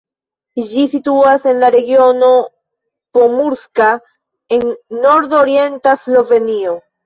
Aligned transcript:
Ĝi 0.69 0.85
situas 0.93 1.45
en 1.51 1.61
la 1.63 1.69
regiono 1.75 2.31
Pomurska 3.19 3.93
en 4.59 4.67
nordorienta 5.07 5.99
Slovenio. 6.09 6.79